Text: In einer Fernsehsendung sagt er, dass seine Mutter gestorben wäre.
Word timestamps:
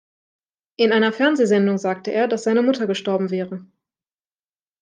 In 0.77 0.93
einer 0.93 1.13
Fernsehsendung 1.13 1.77
sagt 1.77 2.07
er, 2.07 2.27
dass 2.27 2.41
seine 2.41 2.63
Mutter 2.63 2.87
gestorben 2.87 3.29
wäre. 3.29 3.67